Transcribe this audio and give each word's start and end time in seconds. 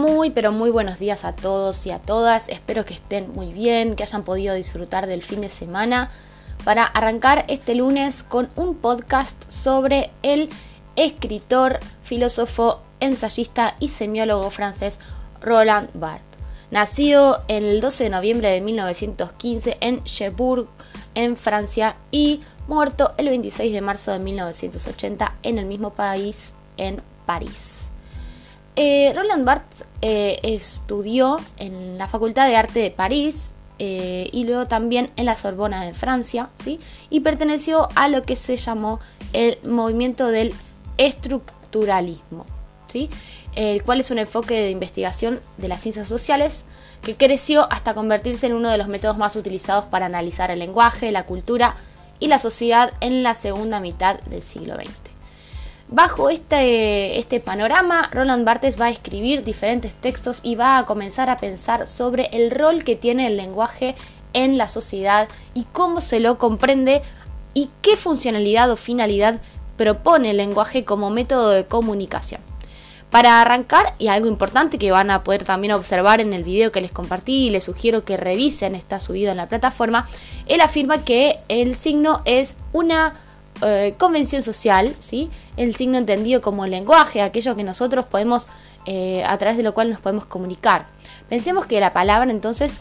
Muy 0.00 0.30
pero 0.30 0.50
muy 0.50 0.70
buenos 0.70 0.98
días 0.98 1.26
a 1.26 1.36
todos 1.36 1.84
y 1.84 1.90
a 1.90 1.98
todas. 1.98 2.48
Espero 2.48 2.86
que 2.86 2.94
estén 2.94 3.34
muy 3.34 3.52
bien, 3.52 3.96
que 3.96 4.02
hayan 4.02 4.24
podido 4.24 4.54
disfrutar 4.54 5.06
del 5.06 5.22
fin 5.22 5.42
de 5.42 5.50
semana 5.50 6.10
para 6.64 6.84
arrancar 6.84 7.44
este 7.48 7.74
lunes 7.74 8.22
con 8.22 8.48
un 8.56 8.76
podcast 8.76 9.36
sobre 9.50 10.10
el 10.22 10.48
escritor, 10.96 11.80
filósofo, 12.02 12.80
ensayista 13.00 13.76
y 13.78 13.88
semiólogo 13.88 14.48
francés 14.48 15.00
Roland 15.42 15.90
Barthes. 15.92 16.40
Nacido 16.70 17.42
el 17.48 17.82
12 17.82 18.04
de 18.04 18.10
noviembre 18.10 18.48
de 18.48 18.62
1915 18.62 19.76
en 19.82 20.02
Cherbourg, 20.04 20.66
en 21.14 21.36
Francia, 21.36 21.96
y 22.10 22.40
muerto 22.68 23.12
el 23.18 23.28
26 23.28 23.70
de 23.70 23.80
marzo 23.82 24.12
de 24.12 24.20
1980 24.20 25.34
en 25.42 25.58
el 25.58 25.66
mismo 25.66 25.90
país, 25.90 26.54
en 26.78 27.02
París. 27.26 27.89
Eh, 28.76 29.12
Roland 29.14 29.44
Barthes 29.44 29.84
eh, 30.00 30.38
estudió 30.42 31.40
en 31.56 31.98
la 31.98 32.08
Facultad 32.08 32.46
de 32.46 32.56
Arte 32.56 32.80
de 32.80 32.90
París 32.90 33.52
eh, 33.78 34.28
y 34.32 34.44
luego 34.44 34.66
también 34.66 35.10
en 35.16 35.26
la 35.26 35.36
Sorbona 35.36 35.84
de 35.84 35.94
Francia, 35.94 36.50
¿sí? 36.62 36.78
y 37.08 37.20
perteneció 37.20 37.88
a 37.94 38.08
lo 38.08 38.22
que 38.22 38.36
se 38.36 38.56
llamó 38.56 39.00
el 39.32 39.58
movimiento 39.64 40.28
del 40.28 40.54
estructuralismo, 40.98 42.46
¿sí? 42.86 43.10
el 43.54 43.82
cual 43.82 44.00
es 44.00 44.10
un 44.10 44.18
enfoque 44.18 44.54
de 44.54 44.70
investigación 44.70 45.40
de 45.56 45.68
las 45.68 45.80
ciencias 45.80 46.08
sociales 46.08 46.64
que 47.02 47.16
creció 47.16 47.70
hasta 47.72 47.94
convertirse 47.94 48.46
en 48.46 48.54
uno 48.54 48.70
de 48.70 48.78
los 48.78 48.88
métodos 48.88 49.16
más 49.16 49.34
utilizados 49.36 49.86
para 49.86 50.06
analizar 50.06 50.50
el 50.50 50.58
lenguaje, 50.58 51.10
la 51.10 51.26
cultura 51.26 51.76
y 52.18 52.28
la 52.28 52.38
sociedad 52.38 52.92
en 53.00 53.22
la 53.22 53.34
segunda 53.34 53.80
mitad 53.80 54.20
del 54.20 54.42
siglo 54.42 54.74
XX. 54.76 55.09
Bajo 55.92 56.30
este, 56.30 57.18
este 57.18 57.40
panorama, 57.40 58.08
Roland 58.12 58.44
Barthes 58.44 58.80
va 58.80 58.86
a 58.86 58.90
escribir 58.90 59.42
diferentes 59.42 59.96
textos 59.96 60.38
y 60.44 60.54
va 60.54 60.78
a 60.78 60.86
comenzar 60.86 61.30
a 61.30 61.36
pensar 61.36 61.88
sobre 61.88 62.28
el 62.32 62.52
rol 62.52 62.84
que 62.84 62.94
tiene 62.94 63.26
el 63.26 63.36
lenguaje 63.36 63.96
en 64.32 64.56
la 64.56 64.68
sociedad 64.68 65.28
y 65.52 65.64
cómo 65.64 66.00
se 66.00 66.20
lo 66.20 66.38
comprende 66.38 67.02
y 67.54 67.70
qué 67.82 67.96
funcionalidad 67.96 68.70
o 68.70 68.76
finalidad 68.76 69.40
propone 69.76 70.30
el 70.30 70.36
lenguaje 70.36 70.84
como 70.84 71.10
método 71.10 71.50
de 71.50 71.66
comunicación. 71.66 72.40
Para 73.10 73.40
arrancar, 73.40 73.94
y 73.98 74.06
algo 74.06 74.28
importante 74.28 74.78
que 74.78 74.92
van 74.92 75.10
a 75.10 75.24
poder 75.24 75.44
también 75.44 75.72
observar 75.72 76.20
en 76.20 76.32
el 76.32 76.44
video 76.44 76.70
que 76.70 76.80
les 76.80 76.92
compartí 76.92 77.48
y 77.48 77.50
les 77.50 77.64
sugiero 77.64 78.04
que 78.04 78.16
revisen, 78.16 78.76
está 78.76 79.00
subido 79.00 79.32
en 79.32 79.38
la 79.38 79.48
plataforma, 79.48 80.06
él 80.46 80.60
afirma 80.60 81.04
que 81.04 81.40
el 81.48 81.74
signo 81.74 82.22
es 82.26 82.54
una 82.72 83.14
eh, 83.62 83.94
convención 83.98 84.42
social, 84.42 84.94
¿sí? 84.98 85.30
el 85.56 85.74
signo 85.76 85.98
entendido 85.98 86.40
como 86.40 86.66
lenguaje, 86.66 87.22
aquello 87.22 87.56
que 87.56 87.64
nosotros 87.64 88.06
podemos, 88.06 88.48
eh, 88.86 89.22
a 89.24 89.36
través 89.38 89.56
de 89.56 89.62
lo 89.62 89.74
cual 89.74 89.90
nos 89.90 90.00
podemos 90.00 90.26
comunicar. 90.26 90.86
Pensemos 91.28 91.66
que 91.66 91.80
la 91.80 91.92
palabra 91.92 92.30
entonces, 92.30 92.80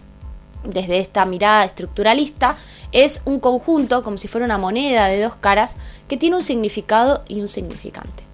desde 0.64 1.00
esta 1.00 1.26
mirada 1.26 1.66
estructuralista, 1.66 2.56
es 2.92 3.22
un 3.26 3.40
conjunto, 3.40 4.04
como 4.04 4.18
si 4.18 4.28
fuera 4.28 4.46
una 4.46 4.58
moneda 4.58 5.08
de 5.08 5.22
dos 5.22 5.36
caras, 5.36 5.78
que 6.08 6.18
tiene 6.18 6.38
un 6.38 6.44
significado 6.44 7.24
y 7.28 7.42
un 7.42 7.48
significante. 7.48 8.30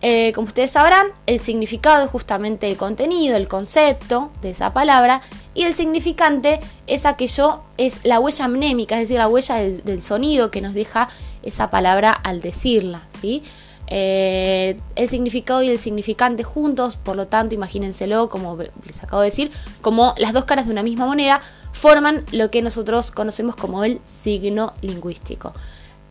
Eh, 0.00 0.32
como 0.32 0.46
ustedes 0.46 0.70
sabrán, 0.70 1.08
el 1.26 1.40
significado 1.40 2.04
es 2.04 2.10
justamente 2.10 2.70
el 2.70 2.76
contenido, 2.76 3.36
el 3.36 3.48
concepto 3.48 4.30
de 4.42 4.50
esa 4.50 4.72
palabra, 4.72 5.22
y 5.54 5.64
el 5.64 5.74
significante 5.74 6.60
es 6.86 7.04
aquello, 7.04 7.62
es 7.78 8.04
la 8.04 8.20
huella 8.20 8.46
mnémica, 8.46 8.94
es 8.94 9.02
decir, 9.02 9.18
la 9.18 9.26
huella 9.26 9.56
del, 9.56 10.02
sonido 10.02 10.52
que 10.52 10.60
nos 10.60 10.72
deja 10.72 11.08
esa 11.48 11.70
palabra 11.70 12.12
al 12.12 12.40
decirla. 12.40 13.02
¿sí? 13.20 13.42
Eh, 13.90 14.78
el 14.96 15.08
significado 15.08 15.62
y 15.62 15.70
el 15.70 15.78
significante 15.78 16.44
juntos, 16.44 16.96
por 16.96 17.16
lo 17.16 17.26
tanto, 17.26 17.54
imagínenselo, 17.54 18.28
como 18.28 18.58
les 18.84 19.02
acabo 19.02 19.22
de 19.22 19.30
decir, 19.30 19.50
como 19.80 20.14
las 20.18 20.32
dos 20.32 20.44
caras 20.44 20.66
de 20.66 20.72
una 20.72 20.82
misma 20.82 21.06
moneda, 21.06 21.40
forman 21.72 22.24
lo 22.32 22.50
que 22.50 22.60
nosotros 22.60 23.10
conocemos 23.10 23.56
como 23.56 23.84
el 23.84 24.00
signo 24.04 24.74
lingüístico. 24.82 25.54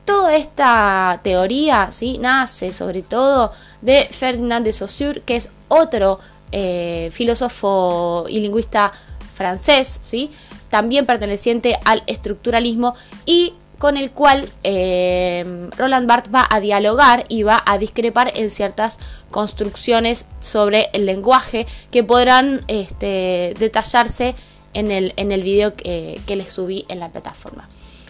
Toda 0.05 0.35
esta 0.35 1.19
teoría 1.23 1.91
¿sí? 1.91 2.17
nace 2.17 2.71
sobre 2.71 3.01
todo 3.01 3.51
de 3.81 4.07
Ferdinand 4.09 4.65
de 4.65 4.73
Saussure, 4.73 5.21
que 5.21 5.35
es 5.35 5.51
otro 5.67 6.19
eh, 6.51 7.09
filósofo 7.11 8.25
y 8.29 8.39
lingüista 8.39 8.93
francés, 9.35 9.99
¿sí? 10.01 10.31
también 10.69 11.05
perteneciente 11.05 11.77
al 11.85 12.03
estructuralismo 12.07 12.95
y 13.25 13.53
con 13.79 13.97
el 13.97 14.11
cual 14.11 14.49
eh, 14.63 15.69
Roland 15.77 16.07
Barthes 16.07 16.33
va 16.33 16.47
a 16.49 16.59
dialogar 16.59 17.25
y 17.29 17.43
va 17.43 17.61
a 17.65 17.77
discrepar 17.77 18.31
en 18.35 18.49
ciertas 18.49 18.97
construcciones 19.29 20.25
sobre 20.39 20.89
el 20.93 21.05
lenguaje 21.05 21.67
que 21.91 22.03
podrán 22.03 22.61
este, 22.67 23.53
detallarse 23.59 24.35
en 24.73 24.91
el, 24.91 25.13
en 25.17 25.31
el 25.31 25.43
video 25.43 25.75
que, 25.75 26.21
les 26.27 26.53
subí 26.53 26.85
en 26.87 26.99
la 26.99 27.09
plataforma. 27.09 27.69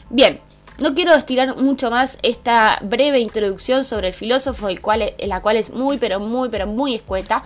Bien, 0.10 0.40
no 0.80 0.94
quiero 0.94 1.14
estirar 1.14 1.58
mucho 1.58 1.90
más 1.90 2.18
esta 2.24 2.80
breve 2.84 3.20
introducción 3.20 3.84
sobre 3.84 4.10
el 4.10 4.14
filósofo, 4.14 4.68
cual, 4.82 5.14
la 5.20 5.42
cual 5.42 5.58
es 5.58 5.72
muy, 5.72 5.98
pero 5.98 6.20
muy, 6.20 6.50
pero 6.50 6.68
muy 6.68 6.96
escueta, 6.96 7.44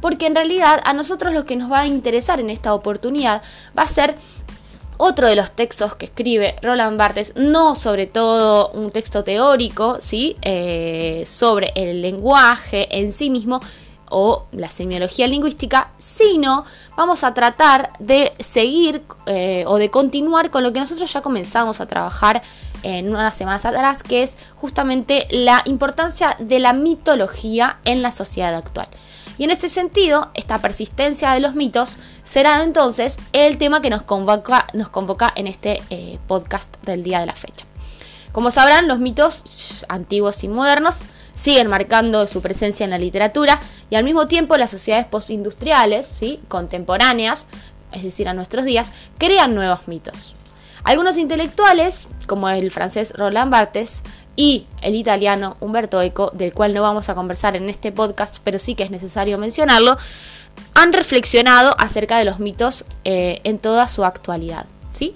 porque 0.00 0.26
en 0.26 0.34
realidad 0.34 0.80
a 0.84 0.92
nosotros 0.92 1.32
lo 1.32 1.46
que 1.46 1.56
nos 1.56 1.72
va 1.72 1.80
a 1.80 1.86
interesar 1.86 2.38
en 2.38 2.50
esta 2.50 2.74
oportunidad 2.74 3.42
va 3.76 3.84
a 3.84 3.88
ser 3.88 4.16
otro 4.96 5.28
de 5.28 5.36
los 5.36 5.52
textos 5.52 5.94
que 5.94 6.06
escribe 6.06 6.56
Roland 6.62 6.98
Barthes, 6.98 7.34
no 7.36 7.74
sobre 7.74 8.06
todo 8.06 8.70
un 8.70 8.90
texto 8.90 9.24
teórico, 9.24 9.98
¿sí? 10.00 10.36
Eh, 10.42 11.24
sobre 11.26 11.72
el 11.74 12.02
lenguaje 12.02 12.98
en 12.98 13.12
sí 13.12 13.30
mismo 13.30 13.60
o 14.10 14.46
la 14.52 14.68
semiología 14.68 15.26
lingüística, 15.26 15.90
sino 15.98 16.64
vamos 16.96 17.24
a 17.24 17.34
tratar 17.34 17.92
de 17.98 18.32
seguir 18.38 19.02
eh, 19.26 19.64
o 19.66 19.76
de 19.76 19.90
continuar 19.90 20.50
con 20.50 20.62
lo 20.62 20.72
que 20.72 20.80
nosotros 20.80 21.12
ya 21.12 21.22
comenzamos 21.22 21.80
a 21.80 21.86
trabajar 21.86 22.42
en 22.82 23.08
unas 23.08 23.36
semanas 23.36 23.64
atrás, 23.64 24.02
que 24.02 24.22
es 24.22 24.36
justamente 24.56 25.26
la 25.30 25.62
importancia 25.64 26.36
de 26.38 26.60
la 26.60 26.72
mitología 26.72 27.78
en 27.84 28.02
la 28.02 28.12
sociedad 28.12 28.54
actual. 28.54 28.88
Y 29.38 29.44
en 29.44 29.50
ese 29.50 29.68
sentido, 29.68 30.30
esta 30.34 30.58
persistencia 30.58 31.32
de 31.32 31.40
los 31.40 31.54
mitos 31.54 31.98
será 32.22 32.62
entonces 32.62 33.16
el 33.32 33.58
tema 33.58 33.82
que 33.82 33.90
nos 33.90 34.02
convoca, 34.02 34.66
nos 34.74 34.88
convoca 34.88 35.32
en 35.34 35.46
este 35.46 35.82
eh, 35.90 36.18
podcast 36.26 36.76
del 36.84 37.02
día 37.02 37.20
de 37.20 37.26
la 37.26 37.34
fecha. 37.34 37.66
Como 38.32 38.50
sabrán, 38.50 38.88
los 38.88 38.98
mitos 38.98 39.84
antiguos 39.88 40.42
y 40.44 40.48
modernos 40.48 41.02
siguen 41.34 41.68
marcando 41.68 42.26
su 42.26 42.42
presencia 42.42 42.84
en 42.84 42.90
la 42.90 42.98
literatura 42.98 43.60
y 43.90 43.96
al 43.96 44.04
mismo 44.04 44.26
tiempo 44.26 44.56
las 44.56 44.70
sociedades 44.70 45.06
postindustriales, 45.06 46.20
contemporáneas, 46.48 47.46
es 47.92 48.02
decir, 48.02 48.28
a 48.28 48.34
nuestros 48.34 48.64
días, 48.64 48.92
crean 49.18 49.54
nuevos 49.54 49.86
mitos. 49.86 50.34
Algunos 50.84 51.16
intelectuales, 51.16 52.08
como 52.26 52.48
el 52.50 52.70
francés 52.70 53.12
Roland 53.16 53.50
Barthes 53.50 54.02
y 54.36 54.66
el 54.82 54.94
italiano 54.94 55.56
Umberto 55.60 56.00
Eco, 56.02 56.30
del 56.34 56.52
cual 56.54 56.74
no 56.74 56.82
vamos 56.82 57.08
a 57.08 57.14
conversar 57.14 57.56
en 57.56 57.68
este 57.68 57.92
podcast, 57.92 58.38
pero 58.42 58.58
sí 58.58 58.74
que 58.74 58.82
es 58.82 58.90
necesario 58.90 59.38
mencionarlo, 59.38 59.96
han 60.74 60.92
reflexionado 60.92 61.74
acerca 61.78 62.18
de 62.18 62.24
los 62.24 62.40
mitos 62.40 62.84
eh, 63.04 63.40
en 63.44 63.58
toda 63.58 63.88
su 63.88 64.04
actualidad. 64.04 64.66
¿sí? 64.90 65.14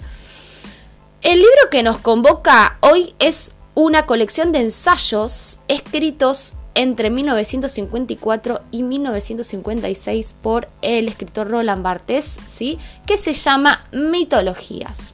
El 1.21 1.39
libro 1.39 1.69
que 1.69 1.83
nos 1.83 1.97
convoca 1.97 2.77
hoy 2.81 3.13
es 3.19 3.51
una 3.75 4.05
colección 4.05 4.51
de 4.51 4.61
ensayos 4.61 5.59
escritos 5.67 6.53
entre 6.75 7.09
1954 7.09 8.61
y 8.71 8.83
1956 8.83 10.35
por 10.41 10.69
el 10.81 11.09
escritor 11.09 11.49
Roland 11.49 11.83
Barthes, 11.83 12.39
¿sí? 12.47 12.77
que 13.05 13.17
se 13.17 13.33
llama 13.33 13.83
Mitologías. 13.91 15.13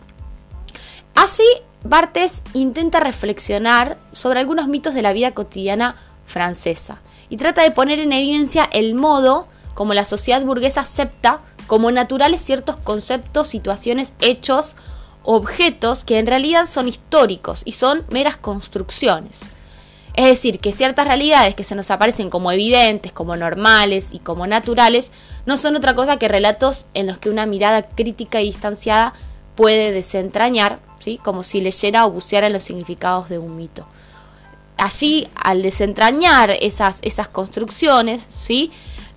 Allí, 1.15 1.43
Barthes 1.85 2.41
intenta 2.53 2.99
reflexionar 2.99 3.99
sobre 4.11 4.39
algunos 4.39 4.67
mitos 4.67 4.95
de 4.95 5.03
la 5.03 5.13
vida 5.13 5.33
cotidiana 5.33 5.95
francesa 6.25 6.99
y 7.29 7.37
trata 7.37 7.61
de 7.61 7.69
poner 7.69 7.99
en 7.99 8.11
evidencia 8.11 8.67
el 8.73 8.95
modo 8.95 9.47
como 9.75 9.93
la 9.93 10.03
sociedad 10.03 10.43
burguesa 10.43 10.81
acepta 10.81 11.41
como 11.67 11.91
naturales 11.91 12.41
ciertos 12.41 12.77
conceptos, 12.77 13.49
situaciones, 13.49 14.13
hechos, 14.19 14.75
objetos 15.21 16.03
que 16.03 16.17
en 16.17 16.25
realidad 16.25 16.65
son 16.65 16.87
históricos 16.87 17.61
y 17.65 17.73
son 17.73 18.03
meras 18.09 18.37
construcciones. 18.37 19.41
Es 20.15 20.25
decir, 20.25 20.59
que 20.59 20.73
ciertas 20.73 21.05
realidades 21.05 21.53
que 21.53 21.63
se 21.63 21.75
nos 21.75 21.91
aparecen 21.91 22.31
como 22.31 22.51
evidentes, 22.51 23.11
como 23.11 23.35
normales 23.35 24.11
y 24.11 24.17
como 24.17 24.47
naturales, 24.47 25.11
no 25.45 25.55
son 25.55 25.75
otra 25.75 25.93
cosa 25.93 26.17
que 26.17 26.29
relatos 26.29 26.87
en 26.95 27.05
los 27.05 27.19
que 27.19 27.29
una 27.29 27.45
mirada 27.45 27.83
crítica 27.83 28.41
y 28.41 28.45
distanciada 28.45 29.13
puede 29.55 29.91
desentrañar 29.91 30.79
como 31.23 31.43
si 31.43 31.61
leyera 31.61 32.05
o 32.05 32.11
buceara 32.11 32.47
en 32.47 32.53
los 32.53 32.63
significados 32.63 33.29
de 33.29 33.37
un 33.37 33.55
mito. 33.55 33.87
Allí, 34.77 35.27
al 35.35 35.61
desentrañar 35.61 36.51
esas, 36.59 36.99
esas 37.01 37.27
construcciones, 37.27 38.27
¿sí? 38.29 38.71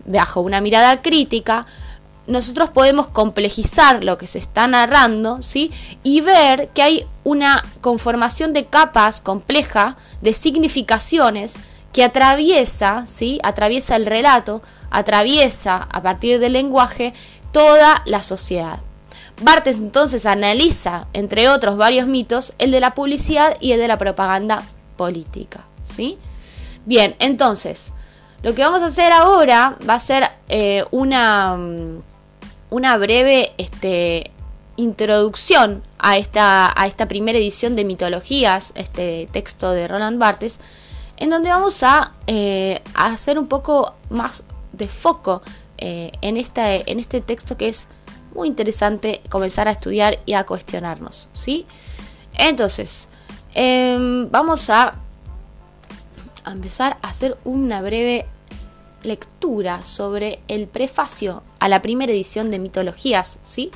bajo 0.05 0.41
una 0.41 0.61
mirada 0.61 1.03
crítica, 1.03 1.67
nosotros 2.27 2.71
podemos 2.71 3.09
complejizar 3.09 4.05
lo 4.05 4.19
que 4.19 4.27
se 4.27 4.39
está 4.39 4.69
narrando, 4.69 5.43
¿sí? 5.43 5.73
Y 6.03 6.21
ver 6.21 6.69
que 6.75 6.83
hay 6.83 7.07
una 7.25 7.65
conformación 7.81 8.53
de 8.53 8.67
capas 8.67 9.21
compleja 9.21 9.97
de 10.21 10.35
significaciones 10.35 11.55
que 11.93 12.05
atraviesa, 12.05 13.07
¿sí? 13.07 13.39
atraviesa 13.43 13.97
el 13.97 14.05
relato, 14.05 14.63
atraviesa 14.91 15.89
a 15.91 16.03
partir 16.03 16.39
del 16.39 16.53
lenguaje 16.53 17.15
toda 17.51 18.03
la 18.05 18.23
sociedad. 18.23 18.81
Bartes 19.41 19.79
entonces 19.79 20.27
analiza, 20.27 21.07
entre 21.13 21.49
otros 21.49 21.77
varios 21.77 22.09
mitos, 22.09 22.55
el 22.59 22.71
de 22.71 22.81
la 22.81 22.95
publicidad 22.95 23.57
y 23.61 23.73
el 23.73 23.79
de 23.79 23.89
la 23.89 23.99
propaganda 23.99 24.65
política. 24.97 25.67
¿sí? 25.83 26.19
Bien, 26.85 27.15
entonces, 27.21 27.93
lo 28.43 28.55
que 28.55 28.63
vamos 28.63 28.83
a 28.83 28.87
hacer 28.87 29.13
ahora 29.13 29.77
va 29.89 29.95
a 29.95 30.01
ser 30.01 30.25
eh, 30.49 30.85
una, 30.91 31.57
mm, 31.57 32.03
una 32.71 32.99
breve 32.99 33.53
este, 33.59 34.33
introducción 34.77 35.83
a 35.99 36.17
esta, 36.17 36.73
a 36.81 36.87
esta 36.87 37.09
primera 37.09 37.39
edición 37.39 37.77
de 37.77 37.85
Mitologías, 37.85 38.73
este 38.75 39.29
texto 39.33 39.73
de 39.73 39.89
Roland 39.89 40.19
Barthes, 40.19 40.59
en 41.17 41.31
donde 41.31 41.51
vamos 41.51 41.83
a, 41.83 42.13
eh, 42.27 42.81
hacer 42.95 43.39
un 43.39 43.49
poco 43.49 43.95
más 44.09 44.45
de 44.73 44.89
foco 44.89 45.43
eh, 45.79 46.13
en, 46.23 46.37
esta, 46.37 46.75
en 46.75 47.01
este 47.01 47.21
texto 47.21 47.57
que 47.57 47.69
es 47.69 47.87
muy 48.39 48.47
interesante 48.47 49.21
comenzar 49.29 49.67
a 49.67 49.73
estudiar 49.73 50.21
y 50.25 50.35
a 50.35 50.45
cuestionarnos, 50.45 51.29
¿sí? 51.33 51.67
Entonces, 52.35 53.09
em, 53.53 54.31
vamos 54.31 54.71
a, 54.71 54.95
a 56.45 56.53
empezar 56.53 56.99
a 57.03 57.09
hacer 57.09 57.37
una 57.45 57.83
breve 57.83 58.27
lectura 59.03 59.83
sobre 59.83 60.39
el 60.47 60.69
prefacio 60.69 61.43
a 61.59 61.69
la 61.69 61.83
primera 61.83 62.13
edición 62.13 62.53
de 62.53 62.61
Mitologías, 62.61 63.41
¿sí? 63.43 63.73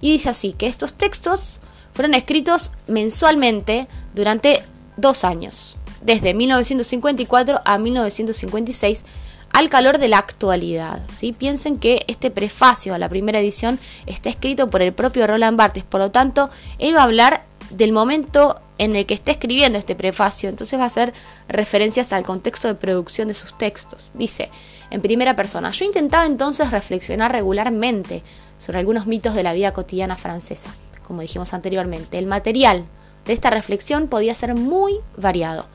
Y 0.00 0.12
dice 0.12 0.30
así, 0.30 0.54
que 0.54 0.66
estos 0.66 0.94
textos 0.94 1.60
fueron 1.92 2.14
escritos 2.14 2.72
mensualmente 2.86 3.86
durante 4.14 4.62
dos 4.96 5.24
años, 5.24 5.76
desde 6.00 6.32
1954 6.32 7.60
a 7.66 7.76
1956, 7.76 9.04
al 9.52 9.68
calor 9.68 9.98
de 9.98 10.08
la 10.08 10.18
actualidad. 10.18 11.00
¿sí? 11.10 11.32
Piensen 11.32 11.78
que 11.78 12.04
este 12.06 12.30
prefacio 12.30 12.94
a 12.94 12.98
la 12.98 13.08
primera 13.08 13.40
edición 13.40 13.78
está 14.06 14.30
escrito 14.30 14.70
por 14.70 14.82
el 14.82 14.92
propio 14.92 15.26
Roland 15.26 15.56
Barthes, 15.56 15.84
por 15.84 16.00
lo 16.00 16.10
tanto, 16.10 16.50
él 16.78 16.94
va 16.94 17.00
a 17.00 17.04
hablar 17.04 17.44
del 17.70 17.92
momento 17.92 18.60
en 18.78 18.96
el 18.96 19.06
que 19.06 19.14
está 19.14 19.32
escribiendo 19.32 19.78
este 19.78 19.94
prefacio, 19.94 20.48
entonces 20.48 20.78
va 20.78 20.84
a 20.84 20.86
hacer 20.86 21.12
referencias 21.48 22.12
al 22.12 22.24
contexto 22.24 22.66
de 22.68 22.74
producción 22.74 23.28
de 23.28 23.34
sus 23.34 23.56
textos. 23.56 24.10
Dice, 24.14 24.50
en 24.90 25.02
primera 25.02 25.36
persona, 25.36 25.70
yo 25.70 25.84
intentaba 25.84 26.26
entonces 26.26 26.70
reflexionar 26.70 27.30
regularmente 27.30 28.22
sobre 28.58 28.78
algunos 28.78 29.06
mitos 29.06 29.34
de 29.34 29.42
la 29.42 29.52
vida 29.52 29.72
cotidiana 29.72 30.16
francesa, 30.16 30.74
como 31.06 31.20
dijimos 31.20 31.52
anteriormente. 31.52 32.18
El 32.18 32.26
material 32.26 32.86
de 33.26 33.32
esta 33.34 33.50
reflexión 33.50 34.08
podía 34.08 34.34
ser 34.34 34.54
muy 34.54 34.94
variado 35.16 35.66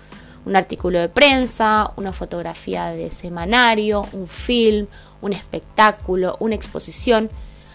un 0.46 0.56
artículo 0.56 1.00
de 1.00 1.10
prensa, 1.10 1.92
una 1.96 2.14
fotografía 2.14 2.88
de 2.88 3.12
semanario, 3.12 4.06
un 4.14 4.28
film, 4.28 4.88
un 5.22 5.34
espectáculo, 5.34 6.36
una 6.40 6.56
exposición 6.56 7.30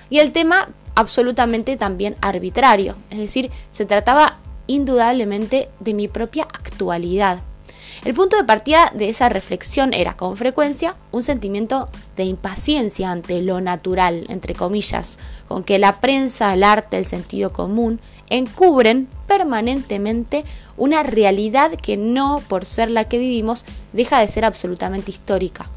y 0.08 0.18
el 0.18 0.32
tema 0.32 0.68
absolutamente 0.94 1.76
también 1.76 2.16
arbitrario, 2.20 2.96
es 3.10 3.18
decir, 3.18 3.50
se 3.70 3.86
trataba 3.86 4.38
indudablemente 4.66 5.68
de 5.80 5.94
mi 5.94 6.08
propia 6.08 6.44
actualidad. 6.44 7.40
El 8.02 8.14
punto 8.14 8.38
de 8.38 8.44
partida 8.44 8.90
de 8.94 9.10
esa 9.10 9.28
reflexión 9.28 9.92
era, 9.92 10.16
con 10.16 10.38
frecuencia, 10.38 10.96
un 11.12 11.22
sentimiento 11.22 11.90
de 12.16 12.24
impaciencia 12.24 13.10
ante 13.10 13.42
lo 13.42 13.60
natural, 13.60 14.24
entre 14.30 14.54
comillas, 14.54 15.18
con 15.46 15.64
que 15.64 15.78
la 15.78 16.00
prensa, 16.00 16.54
el 16.54 16.64
arte, 16.64 16.96
el 16.96 17.04
sentido 17.04 17.52
común 17.52 18.00
encubren 18.30 19.06
permanentemente 19.26 20.44
una 20.78 21.02
realidad 21.02 21.72
que 21.72 21.98
no, 21.98 22.42
por 22.48 22.64
ser 22.64 22.90
la 22.90 23.04
que 23.04 23.18
vivimos, 23.18 23.66
deja 23.92 24.18
de 24.20 24.28
ser 24.28 24.46
absolutamente 24.46 25.10
histórica. 25.10 25.68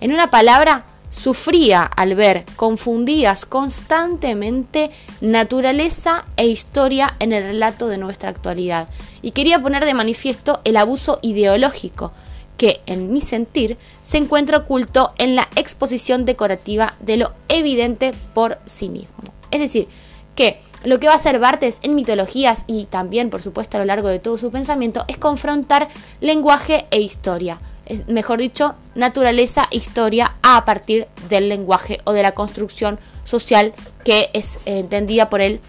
En 0.00 0.12
una 0.12 0.30
palabra, 0.30 0.84
sufría 1.10 1.82
al 1.82 2.14
ver 2.14 2.44
confundidas 2.56 3.46
constantemente 3.46 4.90
naturaleza 5.20 6.24
e 6.36 6.46
historia 6.46 7.16
en 7.18 7.32
el 7.32 7.44
relato 7.44 7.88
de 7.88 7.98
nuestra 7.98 8.30
actualidad 8.30 8.88
y 9.22 9.32
quería 9.32 9.60
poner 9.60 9.84
de 9.84 9.94
manifiesto 9.94 10.60
el 10.64 10.76
abuso 10.76 11.18
ideológico 11.22 12.12
que, 12.56 12.80
en 12.86 13.12
mi 13.12 13.20
sentir, 13.20 13.78
se 14.02 14.18
encuentra 14.18 14.58
oculto 14.58 15.12
en 15.18 15.36
la 15.36 15.48
exposición 15.56 16.24
decorativa 16.24 16.94
de 17.00 17.16
lo 17.16 17.32
evidente 17.48 18.12
por 18.34 18.58
sí 18.64 18.88
mismo. 18.88 19.32
Es 19.50 19.60
decir, 19.60 19.88
que 20.34 20.60
lo 20.84 21.00
que 21.00 21.06
va 21.06 21.14
a 21.14 21.16
hacer 21.16 21.38
Bartes 21.38 21.78
en 21.82 21.94
mitologías 21.94 22.64
y 22.66 22.84
también, 22.84 23.30
por 23.30 23.42
supuesto, 23.42 23.76
a 23.76 23.80
lo 23.80 23.86
largo 23.86 24.08
de 24.08 24.18
todo 24.18 24.38
su 24.38 24.50
pensamiento 24.50 25.04
es 25.08 25.16
confrontar 25.16 25.88
lenguaje 26.20 26.86
e 26.90 27.00
historia. 27.00 27.60
Mejor 28.06 28.38
dicho, 28.38 28.74
naturaleza 28.94 29.66
historia 29.70 30.36
a 30.42 30.64
partir 30.64 31.06
del 31.28 31.48
lenguaje 31.48 32.00
o 32.04 32.12
de 32.12 32.22
la 32.22 32.32
construcción 32.32 32.98
social 33.24 33.72
que 34.04 34.30
es 34.32 34.58
entendida 34.64 35.30
por 35.30 35.40
él 35.40 35.60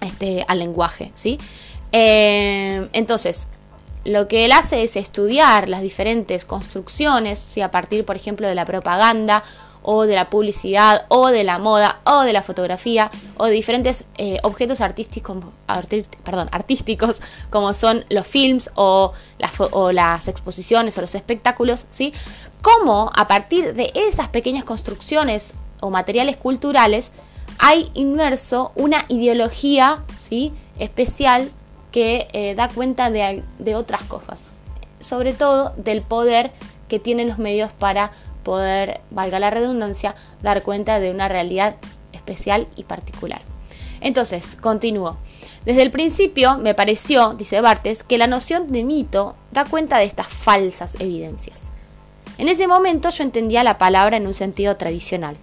este, 0.00 0.44
al 0.48 0.58
lenguaje. 0.58 1.10
¿sí? 1.14 1.38
Eh, 1.92 2.88
entonces, 2.92 3.48
lo 4.04 4.28
que 4.28 4.44
él 4.44 4.52
hace 4.52 4.82
es 4.82 4.96
estudiar 4.96 5.68
las 5.68 5.82
diferentes 5.82 6.44
construcciones, 6.44 7.38
¿sí? 7.38 7.60
a 7.60 7.70
partir, 7.70 8.04
por 8.04 8.16
ejemplo, 8.16 8.48
de 8.48 8.54
la 8.54 8.64
propaganda 8.64 9.42
o 9.90 10.06
de 10.06 10.14
la 10.14 10.28
publicidad 10.28 11.06
o 11.08 11.28
de 11.28 11.44
la 11.44 11.58
moda 11.58 12.00
o 12.04 12.20
de 12.20 12.34
la 12.34 12.42
fotografía 12.42 13.10
o 13.38 13.46
de 13.46 13.52
diferentes 13.52 14.04
eh, 14.18 14.36
objetos 14.42 14.82
artísticos, 14.82 15.38
artísticos 15.66 17.22
como 17.48 17.72
son 17.72 18.04
los 18.10 18.26
films 18.26 18.70
o 18.74 19.14
las, 19.38 19.52
o 19.58 19.90
las 19.90 20.28
exposiciones 20.28 20.98
o 20.98 21.00
los 21.00 21.14
espectáculos, 21.14 21.86
¿sí? 21.88 22.12
Cómo 22.60 23.10
a 23.16 23.28
partir 23.28 23.72
de 23.72 23.90
esas 23.94 24.28
pequeñas 24.28 24.62
construcciones 24.64 25.54
o 25.80 25.88
materiales 25.88 26.36
culturales 26.36 27.10
hay 27.58 27.90
inmerso 27.94 28.72
una 28.74 29.06
ideología 29.08 30.04
¿sí? 30.18 30.52
especial 30.78 31.50
que 31.92 32.28
eh, 32.34 32.54
da 32.54 32.68
cuenta 32.68 33.10
de, 33.10 33.42
de 33.58 33.74
otras 33.74 34.04
cosas, 34.04 34.52
sobre 35.00 35.32
todo 35.32 35.72
del 35.78 36.02
poder 36.02 36.50
que 36.88 36.98
tienen 36.98 37.28
los 37.28 37.38
medios 37.38 37.72
para 37.72 38.12
poder, 38.48 39.02
valga 39.10 39.38
la 39.38 39.50
redundancia, 39.50 40.14
dar 40.42 40.62
cuenta 40.62 41.00
de 41.00 41.10
una 41.10 41.28
realidad 41.28 41.76
especial 42.14 42.66
y 42.76 42.84
particular. 42.84 43.42
Entonces, 44.00 44.56
continúo. 44.58 45.18
Desde 45.66 45.82
el 45.82 45.90
principio 45.90 46.56
me 46.56 46.72
pareció, 46.72 47.34
dice 47.34 47.60
Bartes, 47.60 48.04
que 48.04 48.16
la 48.16 48.26
noción 48.26 48.72
de 48.72 48.84
mito 48.84 49.36
da 49.50 49.66
cuenta 49.66 49.98
de 49.98 50.06
estas 50.06 50.28
falsas 50.28 50.96
evidencias. 50.98 51.58
En 52.38 52.48
ese 52.48 52.66
momento 52.66 53.10
yo 53.10 53.22
entendía 53.22 53.62
la 53.64 53.76
palabra 53.76 54.16
en 54.16 54.26
un 54.26 54.32
sentido 54.32 54.78
tradicional, 54.78 55.36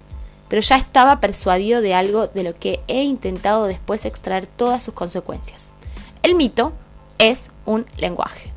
pero 0.50 0.64
ya 0.64 0.76
estaba 0.76 1.20
persuadido 1.20 1.82
de 1.82 1.94
algo 1.94 2.26
de 2.26 2.42
lo 2.42 2.56
que 2.56 2.80
he 2.88 3.04
intentado 3.04 3.66
después 3.66 4.04
extraer 4.06 4.48
todas 4.48 4.82
sus 4.82 4.96
consecuencias. 4.96 5.74
El 6.24 6.34
mito 6.34 6.74
es 7.20 7.52
un 7.68 7.86
lenguaje. 7.98 8.52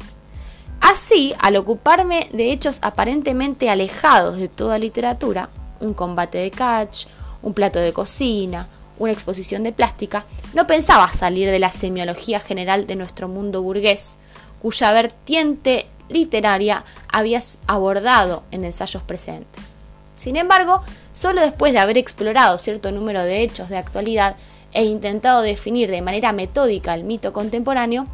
Así, 0.90 1.34
al 1.40 1.54
ocuparme 1.56 2.30
de 2.32 2.50
hechos 2.50 2.78
aparentemente 2.80 3.68
alejados 3.68 4.38
de 4.38 4.48
toda 4.48 4.78
literatura, 4.78 5.50
un 5.80 5.92
combate 5.92 6.38
de 6.38 6.50
catch, 6.50 7.04
un 7.42 7.52
plato 7.52 7.78
de 7.78 7.92
cocina, 7.92 8.68
una 8.98 9.12
exposición 9.12 9.64
de 9.64 9.72
plástica, 9.72 10.24
no 10.54 10.66
pensaba 10.66 11.12
salir 11.12 11.50
de 11.50 11.58
la 11.58 11.70
semiología 11.70 12.40
general 12.40 12.86
de 12.86 12.96
nuestro 12.96 13.28
mundo 13.28 13.60
burgués, 13.60 14.16
cuya 14.62 14.90
vertiente 14.90 15.84
literaria 16.08 16.86
había 17.12 17.42
abordado 17.66 18.44
en 18.50 18.64
ensayos 18.64 19.02
precedentes. 19.02 19.76
Sin 20.14 20.36
embargo, 20.36 20.80
solo 21.12 21.42
después 21.42 21.74
de 21.74 21.80
haber 21.80 21.98
explorado 21.98 22.56
cierto 22.56 22.92
número 22.92 23.24
de 23.24 23.42
hechos 23.42 23.68
de 23.68 23.76
actualidad 23.76 24.36
e 24.72 24.84
intentado 24.84 25.42
definir 25.42 25.90
de 25.90 26.00
manera 26.00 26.32
metódica 26.32 26.94
el 26.94 27.04
mito 27.04 27.34
contemporáneo, 27.34 28.06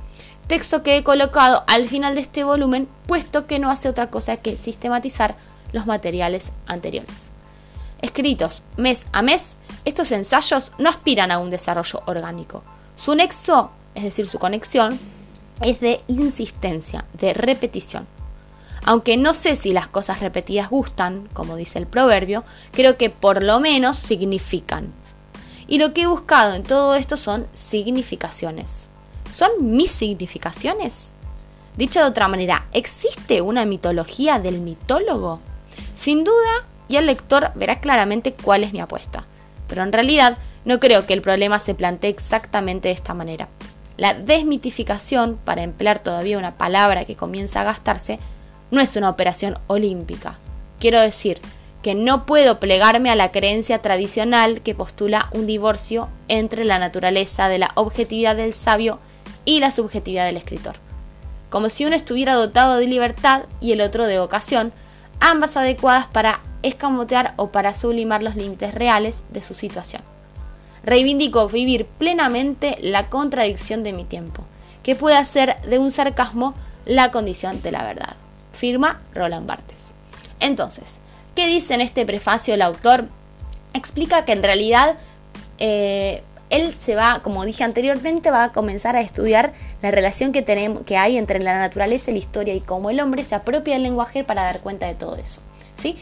texto 0.46 0.82
que 0.82 0.96
he 0.96 1.04
colocado 1.04 1.64
al 1.66 1.88
final 1.88 2.14
de 2.14 2.20
este 2.20 2.44
volumen, 2.44 2.88
puesto 3.06 3.46
que 3.46 3.58
no 3.58 3.70
hace 3.70 3.88
otra 3.88 4.10
cosa 4.10 4.36
que 4.36 4.56
sistematizar 4.56 5.36
los 5.72 5.86
materiales 5.86 6.52
anteriores. 6.66 7.30
Escritos 8.02 8.62
mes 8.76 9.06
a 9.12 9.22
mes, 9.22 9.56
estos 9.84 10.12
ensayos 10.12 10.72
no 10.78 10.90
aspiran 10.90 11.30
a 11.30 11.38
un 11.38 11.50
desarrollo 11.50 12.02
orgánico. 12.06 12.62
Su 12.96 13.14
nexo, 13.14 13.70
es 13.94 14.04
decir, 14.04 14.26
su 14.26 14.38
conexión, 14.38 14.98
es 15.62 15.80
de 15.80 16.02
insistencia, 16.08 17.06
de 17.18 17.32
repetición. 17.32 18.06
Aunque 18.84 19.16
no 19.16 19.32
sé 19.32 19.56
si 19.56 19.72
las 19.72 19.88
cosas 19.88 20.20
repetidas 20.20 20.68
gustan, 20.68 21.28
como 21.32 21.56
dice 21.56 21.78
el 21.78 21.86
proverbio, 21.86 22.44
creo 22.72 22.98
que 22.98 23.08
por 23.08 23.42
lo 23.42 23.60
menos 23.60 23.96
significan. 23.96 24.92
Y 25.66 25.78
lo 25.78 25.94
que 25.94 26.02
he 26.02 26.06
buscado 26.06 26.54
en 26.54 26.64
todo 26.64 26.94
esto 26.94 27.16
son 27.16 27.46
significaciones 27.54 28.90
son 29.28 29.50
mis 29.60 29.90
significaciones. 29.90 31.12
Dicho 31.76 32.00
de 32.00 32.06
otra 32.06 32.28
manera, 32.28 32.66
¿existe 32.72 33.40
una 33.40 33.64
mitología 33.64 34.38
del 34.38 34.60
mitólogo? 34.60 35.40
Sin 35.94 36.24
duda, 36.24 36.66
y 36.88 36.96
el 36.96 37.06
lector 37.06 37.50
verá 37.54 37.80
claramente 37.80 38.32
cuál 38.32 38.62
es 38.62 38.72
mi 38.72 38.80
apuesta. 38.80 39.24
Pero 39.66 39.82
en 39.82 39.92
realidad, 39.92 40.38
no 40.64 40.78
creo 40.78 41.06
que 41.06 41.14
el 41.14 41.22
problema 41.22 41.58
se 41.58 41.74
plantee 41.74 42.10
exactamente 42.10 42.88
de 42.88 42.94
esta 42.94 43.14
manera. 43.14 43.48
La 43.96 44.14
desmitificación, 44.14 45.36
para 45.44 45.62
emplear 45.62 46.00
todavía 46.00 46.38
una 46.38 46.56
palabra 46.56 47.04
que 47.04 47.16
comienza 47.16 47.60
a 47.60 47.64
gastarse, 47.64 48.18
no 48.70 48.80
es 48.80 48.96
una 48.96 49.10
operación 49.10 49.58
olímpica. 49.66 50.38
Quiero 50.80 51.00
decir 51.00 51.40
que 51.82 51.94
no 51.94 52.24
puedo 52.24 52.60
plegarme 52.60 53.10
a 53.10 53.14
la 53.14 53.30
creencia 53.30 53.82
tradicional 53.82 54.62
que 54.62 54.74
postula 54.74 55.28
un 55.32 55.46
divorcio 55.46 56.08
entre 56.28 56.64
la 56.64 56.78
naturaleza 56.78 57.48
de 57.48 57.58
la 57.58 57.70
objetividad 57.74 58.36
del 58.36 58.54
sabio 58.54 59.00
y 59.44 59.60
la 59.60 59.70
subjetividad 59.70 60.26
del 60.26 60.36
escritor. 60.36 60.76
Como 61.50 61.68
si 61.68 61.84
uno 61.84 61.94
estuviera 61.94 62.34
dotado 62.34 62.76
de 62.76 62.86
libertad 62.86 63.44
y 63.60 63.72
el 63.72 63.80
otro 63.80 64.06
de 64.06 64.18
vocación, 64.18 64.72
ambas 65.20 65.56
adecuadas 65.56 66.06
para 66.06 66.40
escamotear 66.62 67.34
o 67.36 67.50
para 67.50 67.74
sublimar 67.74 68.22
los 68.22 68.36
límites 68.36 68.74
reales 68.74 69.22
de 69.30 69.42
su 69.42 69.54
situación. 69.54 70.02
Reivindico 70.82 71.48
vivir 71.48 71.86
plenamente 71.86 72.76
la 72.80 73.08
contradicción 73.08 73.82
de 73.84 73.92
mi 73.92 74.04
tiempo, 74.04 74.44
que 74.82 74.96
puede 74.96 75.16
hacer 75.16 75.60
de 75.62 75.78
un 75.78 75.90
sarcasmo 75.90 76.54
la 76.84 77.10
condición 77.10 77.62
de 77.62 77.72
la 77.72 77.84
verdad. 77.84 78.16
Firma 78.52 79.00
Roland 79.14 79.46
Barthes. 79.46 79.92
Entonces, 80.40 81.00
¿qué 81.34 81.46
dice 81.46 81.74
en 81.74 81.80
este 81.80 82.04
prefacio 82.04 82.54
el 82.54 82.62
autor? 82.62 83.08
Explica 83.72 84.24
que 84.24 84.32
en 84.32 84.42
realidad 84.42 84.96
eh, 85.58 86.22
él 86.50 86.74
se 86.78 86.94
va, 86.94 87.20
como 87.22 87.44
dije 87.44 87.64
anteriormente, 87.64 88.30
va 88.30 88.44
a 88.44 88.52
comenzar 88.52 88.96
a 88.96 89.00
estudiar 89.00 89.52
la 89.82 89.90
relación 89.90 90.32
que, 90.32 90.42
tenemos, 90.42 90.82
que 90.82 90.96
hay 90.96 91.16
entre 91.16 91.40
la 91.40 91.58
naturaleza 91.58 92.10
la 92.10 92.18
historia 92.18 92.54
y 92.54 92.60
cómo 92.60 92.90
el 92.90 93.00
hombre 93.00 93.24
se 93.24 93.34
apropia 93.34 93.74
del 93.74 93.82
lenguaje 93.82 94.24
para 94.24 94.44
dar 94.44 94.60
cuenta 94.60 94.86
de 94.86 94.94
todo 94.94 95.16
eso. 95.16 95.42
¿sí? 95.74 95.96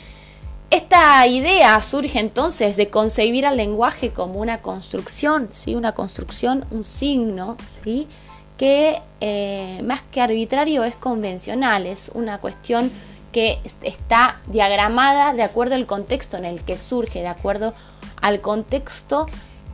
Esta 0.70 1.26
idea 1.26 1.80
surge 1.82 2.18
entonces 2.18 2.76
de 2.76 2.88
concebir 2.88 3.46
al 3.46 3.56
lenguaje 3.56 4.10
como 4.10 4.40
una 4.40 4.62
construcción, 4.62 5.48
¿sí? 5.52 5.74
una 5.74 5.92
construcción, 5.92 6.66
un 6.70 6.84
signo, 6.84 7.56
¿sí? 7.82 8.08
que 8.56 9.00
eh, 9.20 9.80
más 9.84 10.02
que 10.10 10.20
arbitrario 10.20 10.84
es 10.84 10.96
convencional, 10.96 11.86
es 11.86 12.10
una 12.14 12.38
cuestión 12.38 12.92
que 13.32 13.58
está 13.82 14.40
diagramada 14.46 15.32
de 15.32 15.42
acuerdo 15.42 15.74
al 15.74 15.86
contexto 15.86 16.36
en 16.36 16.44
el 16.44 16.62
que 16.62 16.76
surge, 16.76 17.20
de 17.20 17.28
acuerdo 17.28 17.72
al 18.20 18.40
contexto 18.40 19.26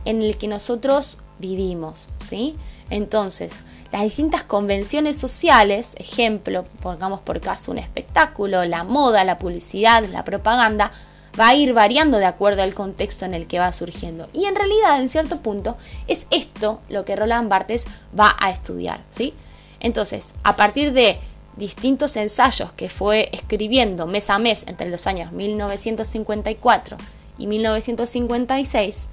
en 0.05 0.21
el 0.21 0.37
que 0.37 0.47
nosotros 0.47 1.17
vivimos, 1.39 2.09
¿sí? 2.19 2.55
Entonces, 2.89 3.63
las 3.91 4.03
distintas 4.03 4.43
convenciones 4.43 5.17
sociales, 5.17 5.91
ejemplo, 5.95 6.63
pongamos 6.81 7.21
por 7.21 7.39
caso 7.39 7.71
un 7.71 7.77
espectáculo, 7.77 8.65
la 8.65 8.83
moda, 8.83 9.23
la 9.23 9.37
publicidad, 9.37 10.03
la 10.05 10.23
propaganda, 10.23 10.91
va 11.39 11.49
a 11.49 11.55
ir 11.55 11.73
variando 11.73 12.17
de 12.17 12.25
acuerdo 12.25 12.63
al 12.63 12.73
contexto 12.73 13.25
en 13.25 13.33
el 13.33 13.47
que 13.47 13.59
va 13.59 13.71
surgiendo. 13.73 14.27
Y 14.33 14.45
en 14.45 14.55
realidad, 14.55 14.99
en 14.99 15.09
cierto 15.09 15.37
punto, 15.37 15.77
es 16.07 16.25
esto 16.31 16.81
lo 16.89 17.05
que 17.05 17.15
Roland 17.15 17.49
Barthes 17.49 17.85
va 18.17 18.35
a 18.39 18.49
estudiar, 18.49 19.03
¿sí? 19.11 19.33
Entonces, 19.79 20.33
a 20.43 20.55
partir 20.55 20.91
de 20.91 21.19
distintos 21.55 22.15
ensayos 22.15 22.71
que 22.73 22.89
fue 22.89 23.29
escribiendo 23.33 24.07
mes 24.07 24.29
a 24.29 24.39
mes 24.39 24.63
entre 24.67 24.89
los 24.89 25.07
años 25.07 25.31
1954 25.31 26.97
y 27.37 27.47
1956, 27.47 29.09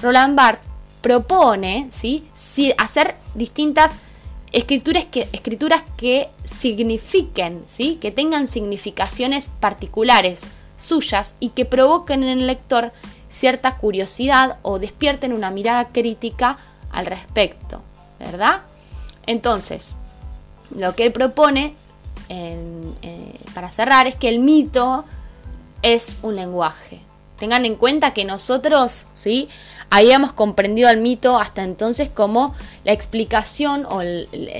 Roland 0.00 0.36
Barthes 0.36 0.68
propone 1.00 1.88
¿sí? 1.90 2.28
hacer 2.78 3.16
distintas 3.34 3.98
escrituras 4.52 5.04
que, 5.04 5.28
escrituras 5.32 5.82
que 5.96 6.30
signifiquen, 6.44 7.62
¿sí? 7.66 7.98
que 8.00 8.10
tengan 8.10 8.48
significaciones 8.48 9.50
particulares 9.60 10.42
suyas 10.76 11.34
y 11.40 11.50
que 11.50 11.64
provoquen 11.64 12.22
en 12.22 12.38
el 12.40 12.46
lector 12.46 12.92
cierta 13.28 13.76
curiosidad 13.76 14.58
o 14.62 14.78
despierten 14.78 15.32
una 15.32 15.50
mirada 15.50 15.88
crítica 15.88 16.56
al 16.90 17.06
respecto, 17.06 17.82
¿verdad? 18.18 18.62
Entonces, 19.26 19.94
lo 20.74 20.94
que 20.94 21.04
él 21.04 21.12
propone 21.12 21.74
eh, 22.28 23.38
para 23.54 23.70
cerrar 23.70 24.06
es 24.06 24.16
que 24.16 24.28
el 24.28 24.38
mito 24.38 25.04
es 25.82 26.16
un 26.22 26.36
lenguaje. 26.36 27.00
Tengan 27.38 27.64
en 27.64 27.76
cuenta 27.76 28.14
que 28.14 28.24
nosotros, 28.24 29.06
¿sí? 29.14 29.48
Habíamos 29.90 30.32
comprendido 30.32 30.90
el 30.90 30.98
mito 30.98 31.38
hasta 31.38 31.64
entonces 31.64 32.08
como 32.08 32.54
la 32.84 32.92
explicación 32.92 33.86
o 33.86 34.00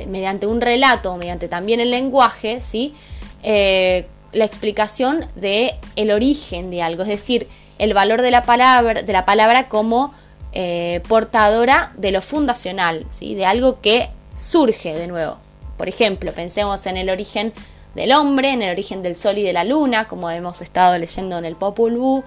mediante 0.08 0.46
un 0.46 0.60
relato, 0.60 1.16
mediante 1.16 1.48
también 1.48 1.80
el 1.80 1.90
lenguaje, 1.90 2.60
¿sí? 2.60 2.94
Eh, 3.42 4.06
la 4.32 4.44
explicación 4.44 5.26
de 5.36 5.74
el 5.96 6.10
origen 6.10 6.70
de 6.70 6.82
algo, 6.82 7.02
es 7.02 7.08
decir, 7.08 7.48
el 7.78 7.94
valor 7.94 8.22
de 8.22 8.30
la 8.30 8.42
palabra, 8.42 9.02
de 9.02 9.12
la 9.12 9.24
palabra 9.24 9.68
como 9.68 10.12
eh, 10.52 11.02
portadora 11.08 11.92
de 11.96 12.10
lo 12.10 12.22
fundacional, 12.22 13.06
¿sí? 13.10 13.34
de 13.34 13.46
algo 13.46 13.80
que 13.80 14.10
surge 14.36 14.94
de 14.94 15.06
nuevo. 15.06 15.36
Por 15.76 15.88
ejemplo, 15.88 16.32
pensemos 16.32 16.86
en 16.86 16.96
el 16.96 17.10
origen 17.10 17.52
del 17.94 18.12
hombre, 18.12 18.52
en 18.52 18.62
el 18.62 18.70
origen 18.70 19.02
del 19.02 19.16
sol 19.16 19.38
y 19.38 19.42
de 19.42 19.52
la 19.52 19.64
luna, 19.64 20.08
como 20.08 20.30
hemos 20.30 20.62
estado 20.62 20.98
leyendo 20.98 21.38
en 21.38 21.44
el 21.44 21.56
Popol 21.56 21.96
Vuh, 21.96 22.24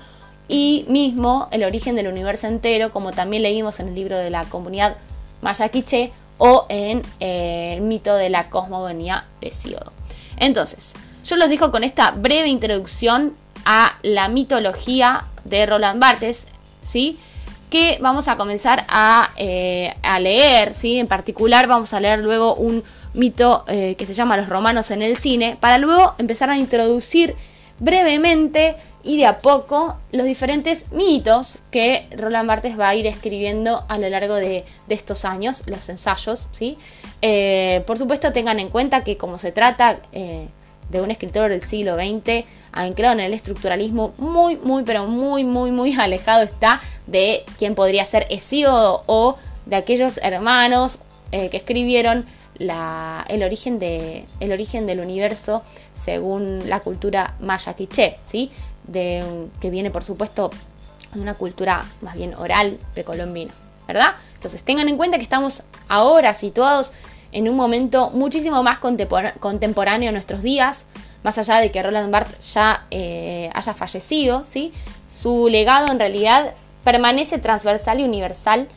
y 0.51 0.83
mismo 0.89 1.47
el 1.51 1.63
origen 1.63 1.95
del 1.95 2.09
universo 2.09 2.45
entero, 2.45 2.91
como 2.91 3.13
también 3.13 3.43
leímos 3.43 3.79
en 3.79 3.87
el 3.87 3.95
libro 3.95 4.17
de 4.17 4.29
la 4.29 4.43
comunidad 4.43 4.97
Maya 5.41 5.69
Quiche 5.69 6.11
o 6.37 6.65
en 6.67 7.03
eh, 7.21 7.75
el 7.75 7.81
mito 7.81 8.13
de 8.15 8.29
la 8.29 8.49
cosmogonía 8.49 9.23
de 9.39 9.53
Siodo. 9.53 9.93
Entonces, 10.35 10.93
yo 11.23 11.37
los 11.37 11.47
dejo 11.47 11.71
con 11.71 11.85
esta 11.85 12.11
breve 12.11 12.49
introducción 12.49 13.33
a 13.63 13.97
la 14.03 14.27
mitología 14.27 15.23
de 15.45 15.65
Roland 15.65 16.01
Barthes, 16.01 16.45
¿sí? 16.81 17.17
que 17.69 17.97
vamos 18.01 18.27
a 18.27 18.35
comenzar 18.35 18.85
a, 18.89 19.29
eh, 19.37 19.93
leer, 20.19 20.73
¿sí? 20.73 20.99
en 20.99 21.07
particular 21.07 21.67
vamos 21.67 21.93
a 21.93 22.01
leer 22.01 22.19
luego 22.19 22.55
un 22.55 22.83
mito 23.13 23.63
eh, 23.67 23.95
que 23.97 24.05
se 24.05 24.13
llama 24.13 24.35
Los 24.35 24.49
romanos 24.49 24.91
en 24.91 25.01
el 25.01 25.15
cine, 25.15 25.57
para 25.61 25.77
luego 25.77 26.13
empezar 26.17 26.49
a 26.49 26.57
introducir 26.57 27.37
brevemente 27.79 28.75
y 29.03 29.17
de 29.17 29.25
a 29.25 29.39
poco 29.39 29.95
los 30.11 30.25
diferentes 30.25 30.91
mitos 30.91 31.57
que 31.71 32.07
Roland 32.17 32.47
Barthes 32.47 32.79
va 32.79 32.89
a 32.89 32.95
ir 32.95 33.07
escribiendo 33.07 33.83
a 33.87 33.97
lo 33.97 34.09
largo 34.09 34.35
de, 34.35 34.63
estos 34.89 35.25
años, 35.25 35.63
los 35.67 35.87
ensayos, 35.89 36.47
¿sí? 36.51 36.77
Eh, 37.21 37.83
por 37.87 37.97
supuesto 37.97 38.33
tengan 38.33 38.59
en 38.59 38.69
cuenta 38.69 39.03
que 39.03 39.17
como 39.17 39.37
se 39.37 39.51
trata 39.51 39.99
eh, 40.11 40.49
de 40.89 41.01
un 41.01 41.11
escritor 41.11 41.49
del 41.49 41.63
siglo 41.63 41.95
XX, 41.95 42.45
anclado 42.73 43.13
en 43.13 43.21
el 43.21 43.33
estructuralismo, 43.33 44.13
muy, 44.17 44.57
muy, 44.57 44.83
pero 44.83 45.07
muy, 45.07 45.43
muy, 45.43 45.71
muy 45.71 45.93
alejado 45.99 46.43
está 46.43 46.81
de 47.07 47.43
quien 47.57 47.73
podría 47.75 48.05
ser 48.05 48.27
Hesíodo 48.29 49.03
o 49.05 49.37
de 49.65 49.77
aquellos 49.77 50.17
hermanos 50.17 50.99
eh, 51.31 51.49
que 51.49 51.57
escribieron 51.57 52.25
el, 52.59 53.43
origen 53.43 53.79
de, 53.79 54.25
el 54.39 54.51
origen 54.51 54.85
del 54.85 54.99
universo 54.99 55.63
según 55.93 56.69
la 56.69 56.81
cultura 56.81 57.35
maya 57.39 57.73
quiché, 57.73 58.17
¿sí? 58.25 58.51
De, 58.87 59.47
que 59.59 59.69
viene 59.69 59.91
por 59.91 60.03
supuesto 60.03 60.51
de 61.13 61.19
una 61.19 61.33
cultura 61.33 61.85
más 62.01 62.15
bien 62.15 62.33
oral 62.35 62.79
precolombina, 62.93 63.53
¿verdad? 63.87 64.15
Entonces 64.33 64.63
tengan 64.63 64.89
en 64.89 64.97
cuenta 64.97 65.17
que 65.17 65.23
estamos 65.23 65.63
ahora 65.87 66.33
situados 66.33 66.93
en 67.31 67.49
un 67.49 67.55
momento 67.55 68.11
muchísimo 68.11 68.63
más 68.63 68.79
contemporáneo 68.79 70.09
en 70.09 70.13
nuestros 70.13 70.41
días, 70.41 70.85
más 71.23 71.37
allá 71.37 71.59
de 71.59 71.71
que 71.71 71.81
Roland 71.81 72.11
Barthes 72.11 72.53
ya 72.53 72.85
eh, 72.91 73.49
haya 73.53 73.73
fallecido, 73.73 74.43
¿sí? 74.43 74.73
su 75.07 75.47
legado 75.49 75.91
en 75.91 75.99
realidad 75.99 76.55
permanece 76.83 77.37
transversal 77.37 77.99
y 77.99 78.03
universal 78.03 78.67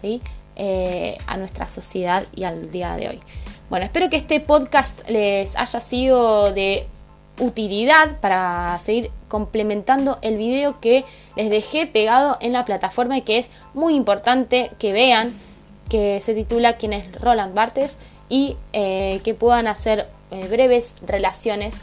¿sí? 0.00 0.22
Eh, 0.56 1.18
a 1.26 1.36
nuestra 1.36 1.68
sociedad 1.68 2.24
y 2.34 2.44
al 2.44 2.70
día 2.70 2.96
de 2.96 3.08
hoy. 3.08 3.20
Bueno, 3.70 3.84
espero 3.84 4.08
que 4.10 4.16
este 4.16 4.40
podcast 4.40 5.08
les 5.08 5.54
haya 5.56 5.80
sido 5.80 6.52
de 6.52 6.86
utilidad 7.38 8.18
para 8.20 8.78
seguir 8.80 9.10
complementando 9.28 10.18
el 10.22 10.36
video 10.36 10.80
que 10.80 11.04
les 11.36 11.50
dejé 11.50 11.86
pegado 11.86 12.36
en 12.40 12.52
la 12.52 12.64
plataforma 12.64 13.16
y 13.18 13.22
que 13.22 13.38
es 13.38 13.50
muy 13.74 13.94
importante 13.94 14.70
que 14.78 14.92
vean 14.92 15.34
que 15.88 16.20
se 16.20 16.34
titula 16.34 16.76
quién 16.76 16.92
es 16.92 17.10
Roland 17.20 17.54
Barthes 17.54 17.98
y 18.28 18.56
eh, 18.72 19.20
que 19.24 19.34
puedan 19.34 19.66
hacer 19.66 20.08
eh, 20.30 20.46
breves 20.48 20.94
relaciones 21.06 21.74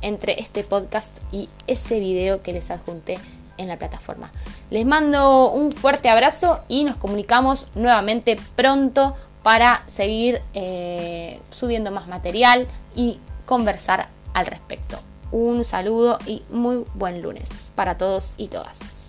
entre 0.00 0.40
este 0.40 0.64
podcast 0.64 1.18
y 1.32 1.50
ese 1.66 2.00
video 2.00 2.42
que 2.42 2.54
les 2.54 2.70
adjunté 2.70 3.18
en 3.58 3.68
la 3.68 3.76
plataforma. 3.76 4.32
Les 4.70 4.86
mando 4.86 5.50
un 5.50 5.70
fuerte 5.70 6.08
abrazo 6.08 6.60
y 6.66 6.84
nos 6.84 6.96
comunicamos 6.96 7.68
nuevamente 7.74 8.38
pronto 8.56 9.14
para 9.42 9.82
seguir 9.86 10.40
eh, 10.54 11.40
subiendo 11.50 11.90
más 11.90 12.08
material 12.08 12.66
y 12.94 13.18
conversar 13.44 14.08
al 14.34 14.46
respecto. 14.46 14.98
Un 15.32 15.64
saludo 15.64 16.18
y 16.26 16.42
muy 16.50 16.84
buen 16.94 17.22
lunes 17.22 17.72
para 17.74 17.96
todos 17.96 18.34
y 18.36 18.48
todas. 18.48 18.99